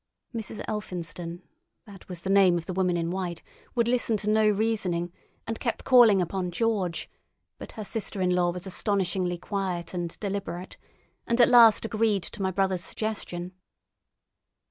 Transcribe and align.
Mrs. 0.35 0.65
Elphinstone—that 0.67 2.09
was 2.09 2.21
the 2.21 2.31
name 2.31 2.57
of 2.57 2.65
the 2.65 2.73
woman 2.73 2.97
in 2.97 3.11
white—would 3.11 3.87
listen 3.87 4.17
to 4.17 4.29
no 4.31 4.49
reasoning, 4.49 5.13
and 5.45 5.59
kept 5.59 5.83
calling 5.83 6.23
upon 6.23 6.49
"George"; 6.49 7.07
but 7.59 7.73
her 7.73 7.83
sister 7.83 8.19
in 8.19 8.31
law 8.33 8.49
was 8.51 8.65
astonishingly 8.65 9.37
quiet 9.37 9.93
and 9.93 10.19
deliberate, 10.19 10.77
and 11.27 11.39
at 11.39 11.49
last 11.49 11.85
agreed 11.85 12.23
to 12.23 12.41
my 12.41 12.49
brother's 12.49 12.83
suggestion. 12.83 13.51